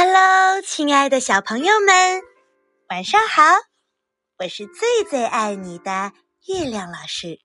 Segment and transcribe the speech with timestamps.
[0.00, 2.22] Hello，亲爱的小朋友们，
[2.88, 3.42] 晚上好！
[4.38, 6.12] 我是最最爱你的
[6.46, 7.40] 月亮老师。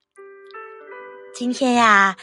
[1.34, 2.16] 今天呀，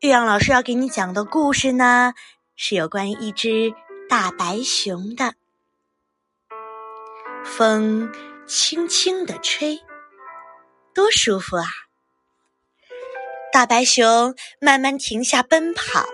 [0.00, 2.12] 月亮老师要给你讲的故事呢，
[2.54, 3.72] 是有关于一只
[4.10, 5.32] 大白熊的。
[7.42, 8.12] 风
[8.46, 9.80] 轻轻的吹，
[10.94, 11.64] 多舒服啊！
[13.50, 16.04] 大白熊慢慢停下奔跑，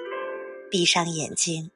[0.70, 1.72] 闭上眼睛。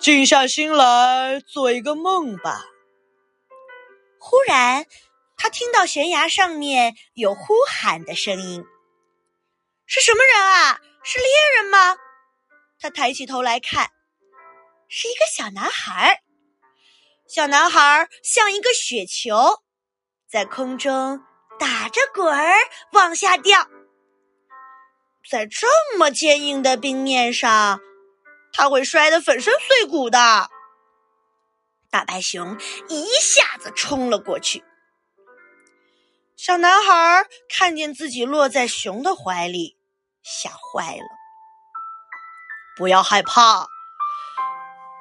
[0.00, 2.64] 静下心来，做一个梦吧。
[4.18, 4.86] 忽然，
[5.36, 8.64] 他听到悬崖上面有呼喊的声音。
[9.84, 10.80] 是什么人啊？
[11.04, 11.26] 是猎
[11.56, 11.98] 人吗？
[12.80, 13.90] 他抬起头来看，
[14.88, 16.22] 是一个小男孩。
[17.28, 19.60] 小男孩像一个雪球，
[20.26, 21.22] 在空中
[21.58, 22.54] 打着滚儿
[22.92, 23.68] 往下掉。
[25.30, 25.66] 在这
[25.98, 27.82] 么坚硬的冰面上。
[28.52, 30.18] 他会摔得粉身碎骨的。
[31.90, 34.64] 大白熊一下子冲了过去。
[36.36, 39.76] 小男孩看见自己落在熊的怀里，
[40.22, 41.04] 吓坏了。
[42.76, 43.66] 不要害怕，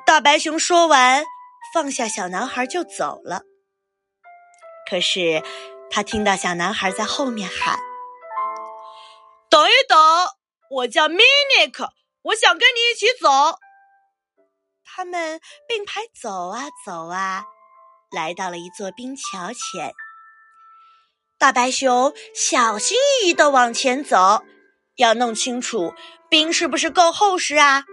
[0.06, 1.24] 大白熊说完，
[1.74, 3.44] 放下小男孩就走了。
[4.90, 5.44] 可是
[5.92, 7.80] 他听到小男孩在后面喊
[9.50, 9.98] ：“等一等，
[10.72, 11.90] 我叫 Minik。”
[12.22, 13.30] 我想跟你一起走。
[14.84, 17.46] 他们并排走啊走啊，
[18.12, 19.94] 来到了一座冰桥前。
[21.38, 24.44] 大白熊小心翼翼的往前走，
[24.96, 25.94] 要弄清楚
[26.30, 27.86] 冰是不是够厚实啊。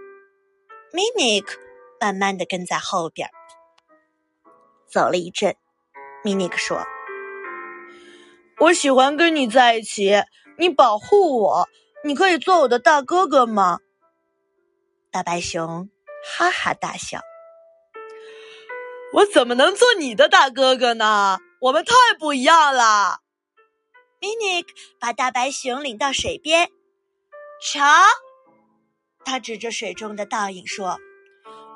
[0.91, 1.47] Minik
[2.01, 3.29] 慢慢的跟在后边。
[4.91, 5.55] 走了一阵
[6.23, 6.85] ，Minik 说
[8.59, 10.23] ：“我喜欢跟你在一起，
[10.57, 11.69] 你保护我，
[12.03, 13.79] 你可以做我的大哥哥吗？”
[15.17, 15.89] 大白熊
[16.23, 17.21] 哈哈大笑
[19.13, 21.39] ：“我怎么能做你的大哥哥呢？
[21.59, 23.21] 我们太不一样了。”
[24.21, 24.67] Minik
[24.99, 26.69] 把大白熊领到水边，
[27.59, 27.83] 瞧，
[29.25, 30.99] 他指着水中的倒影说：“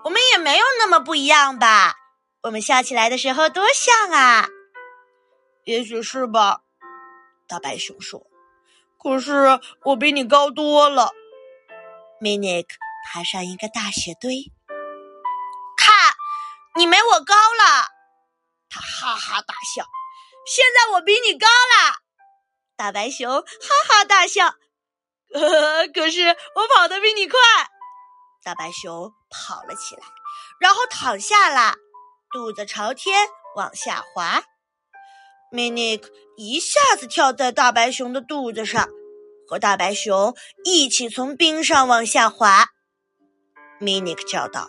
[0.06, 1.96] 我们也没有那么不一样吧？
[2.44, 4.48] 我们笑起来的时候多像啊
[5.66, 6.62] ！”“也许是吧。”
[7.50, 8.28] 大白熊说
[9.02, 11.10] ，“可是我比你高多了。
[12.22, 12.68] ”Minik。
[13.06, 14.52] 爬上一个大雪堆，
[15.78, 16.14] 看，
[16.76, 17.88] 你没我高了。
[18.70, 19.86] 他哈哈大笑。
[20.46, 21.98] 现在我比你高了。
[22.76, 24.56] 大白熊哈哈大笑。
[25.94, 27.40] 可是我跑得比你快。
[28.44, 30.02] 大白熊跑了起来，
[30.60, 31.76] 然后躺下了，
[32.32, 34.44] 肚子朝天往下滑。
[35.52, 38.90] Minik 一下子跳在大白熊的肚子上，
[39.48, 42.70] 和大白熊一起从冰上往下滑。
[43.82, 44.68] Minik 叫道：“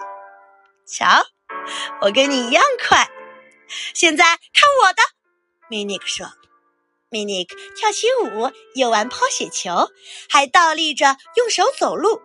[0.88, 1.06] 瞧，
[2.00, 3.10] 我跟你一样快。
[3.94, 5.02] 现在看我的。
[5.68, 6.26] ”Minik 说
[7.10, 9.90] ：“Minik 跳起舞，又玩抛雪球，
[10.30, 12.22] 还倒立着用手走路。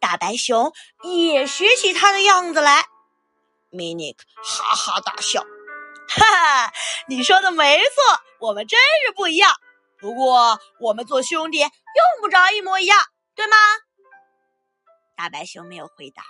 [0.00, 2.86] 大白熊也学起他的样子来。
[3.70, 5.42] ”Minik 哈哈大笑
[6.08, 6.72] ：“哈哈，
[7.06, 9.52] 你说的没错，我们真是不一样。
[9.98, 11.68] 不过我们做兄弟用
[12.22, 12.98] 不着一模一样，
[13.34, 13.56] 对吗？”
[15.16, 16.24] 大白熊没有回答，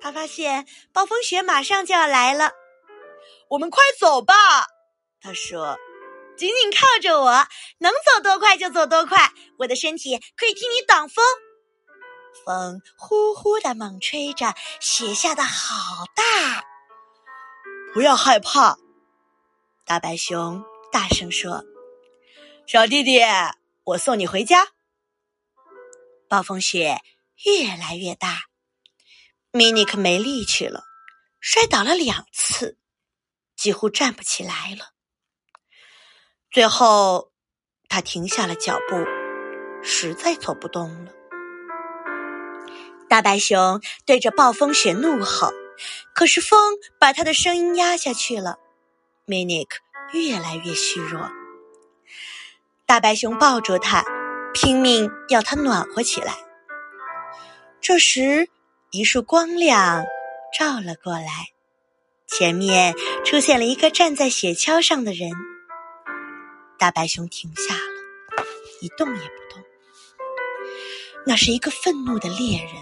[0.00, 2.52] 他发现暴风雪马上就要来了。
[3.48, 4.34] 我们快走吧，
[5.20, 5.78] 他说
[6.36, 7.46] ：“紧紧靠着我，
[7.78, 9.32] 能走多快就走多快。
[9.58, 11.24] 我的身体可以替你挡风。”
[12.44, 16.64] 风呼呼的猛吹着，雪下的好大。
[17.94, 18.76] 不要害怕，
[19.86, 21.64] 大白熊大声说
[22.66, 23.20] ：“小弟弟，
[23.84, 24.68] 我送你回家。”
[26.28, 26.98] 暴风雪。
[27.44, 28.38] 越来越大，
[29.50, 30.84] 米尼克没力气了，
[31.40, 32.78] 摔倒了两次，
[33.54, 34.92] 几乎站不起来了。
[36.50, 37.32] 最后，
[37.86, 38.96] 他停下了脚步，
[39.82, 41.12] 实在走不动了。
[43.10, 45.52] 大白熊对着暴风雪怒吼，
[46.14, 48.56] 可是风把他的声音压下去了。
[49.26, 49.80] 米尼克
[50.14, 51.30] 越来越虚弱，
[52.86, 54.02] 大白熊抱住他，
[54.54, 56.38] 拼命要他暖和起来。
[57.86, 58.48] 这时，
[58.92, 60.06] 一束光亮
[60.58, 61.50] 照了过来，
[62.26, 62.94] 前面
[63.26, 65.30] 出现了一个站在雪橇上的人。
[66.78, 68.44] 大白熊停下了，
[68.80, 69.62] 一动也不动。
[71.26, 72.72] 那是一个愤怒的猎人。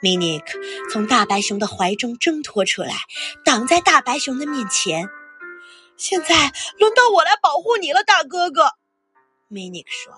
[0.00, 0.58] 米尼克
[0.90, 2.94] 从大白熊的怀中挣脱出来，
[3.44, 5.10] 挡在大白熊的面前。
[5.98, 8.70] 现在轮到我来保护你了，大哥哥。
[9.46, 10.14] 米尼克说。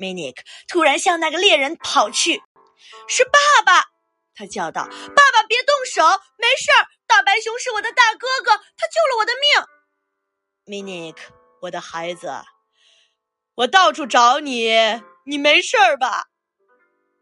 [0.00, 2.40] 米尼克突然向那个猎人跑去。
[3.06, 3.84] 是爸爸，
[4.34, 4.84] 他叫道
[5.16, 6.02] ：“爸爸，别动手，
[6.36, 6.86] 没事儿。
[7.06, 9.32] 大白熊是我的大哥哥，他救了我的
[10.66, 10.84] 命。
[10.84, 11.16] Minik，，
[11.62, 12.30] 我的孩子，
[13.54, 14.68] 我到处找你，
[15.24, 16.26] 你没事儿吧？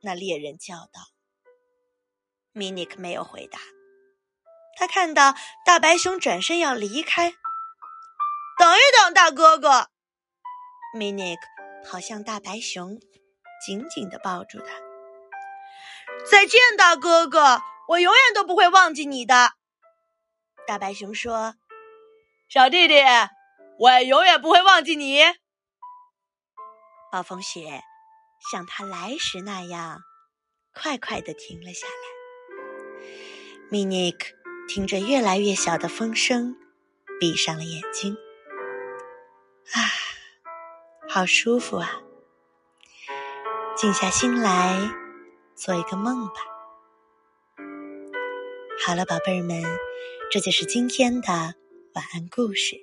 [0.03, 1.13] 那猎人叫道。
[2.53, 3.59] Minik 没有回答。
[4.79, 7.31] 他看到大白熊转身要离开，
[8.59, 9.89] 等一等，大哥哥。
[10.95, 11.39] Minik
[11.85, 12.99] 跑向大白熊，
[13.65, 14.86] 紧紧的抱住他。
[16.31, 19.53] 再见，大哥哥，我永远都不会忘记你的。
[20.67, 21.55] 大白熊说
[22.49, 22.95] ：“小弟弟，
[23.79, 25.23] 我也永远不会忘记你。”
[27.13, 27.83] 暴风雪
[28.51, 30.01] 像它来时那样
[30.75, 31.93] 快快的停了下来。
[33.71, 34.35] 米尼克
[34.69, 36.57] 听着越来越小的风声，
[37.21, 38.17] 闭上了眼睛。
[39.73, 39.81] 啊，
[41.09, 42.01] 好舒服啊！
[43.77, 44.91] 静下心来，
[45.57, 46.35] 做一个梦吧。
[48.85, 49.63] 好了，宝贝儿们。
[50.29, 51.29] 这就是今天的
[51.95, 52.77] 晚安故事，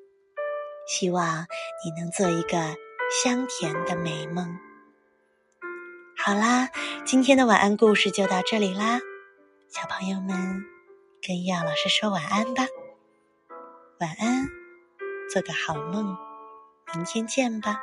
[0.88, 1.46] 希望
[1.84, 2.58] 你能做一个
[3.22, 4.58] 香甜的美梦。
[6.18, 6.70] 好啦，
[7.06, 9.02] 今天的晚安故事就到这里啦，
[9.68, 10.64] 小朋友们
[11.22, 12.66] 跟耀老师说晚安吧，
[14.00, 14.48] 晚安，
[15.30, 16.18] 做个好梦，
[16.94, 17.82] 明天见吧。